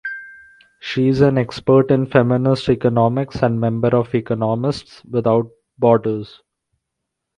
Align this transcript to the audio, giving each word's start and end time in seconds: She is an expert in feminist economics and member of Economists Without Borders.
She 0.79 1.09
is 1.09 1.21
an 1.21 1.37
expert 1.37 1.91
in 1.91 2.07
feminist 2.07 2.69
economics 2.69 3.43
and 3.43 3.59
member 3.61 3.89
of 3.95 4.15
Economists 4.15 5.03
Without 5.05 5.51
Borders. 5.77 6.41